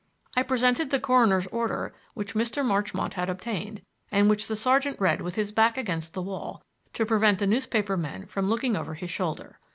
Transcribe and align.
I 0.35 0.41
presented 0.41 0.89
the 0.89 0.99
coroner's 0.99 1.45
order 1.51 1.93
which 2.15 2.33
Mr. 2.33 2.65
Marchmont 2.65 3.13
had 3.13 3.29
obtained, 3.29 3.83
and 4.11 4.31
which 4.31 4.47
the 4.47 4.55
sergeant 4.55 4.99
read 4.99 5.21
with 5.21 5.35
his 5.35 5.51
back 5.51 5.77
against 5.77 6.15
the 6.15 6.23
wall, 6.23 6.63
to 6.93 7.05
prevent 7.05 7.37
the 7.37 7.45
newspaper 7.45 7.95
men 7.97 8.25
from 8.25 8.49
looking 8.49 8.75
over 8.75 8.95
his 8.95 9.11
shoulder. 9.11 9.59